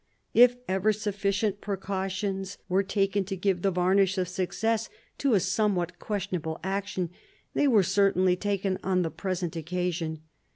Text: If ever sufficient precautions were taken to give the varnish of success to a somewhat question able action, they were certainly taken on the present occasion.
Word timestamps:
If 0.33 0.55
ever 0.67 0.93
sufficient 0.93 1.61
precautions 1.61 2.57
were 2.67 2.81
taken 2.81 3.23
to 3.25 3.35
give 3.37 3.61
the 3.61 3.69
varnish 3.69 4.17
of 4.17 4.27
success 4.27 4.89
to 5.19 5.35
a 5.35 5.39
somewhat 5.39 5.99
question 5.99 6.37
able 6.37 6.59
action, 6.63 7.11
they 7.53 7.67
were 7.67 7.83
certainly 7.83 8.35
taken 8.35 8.79
on 8.83 9.03
the 9.03 9.11
present 9.11 9.55
occasion. 9.55 10.23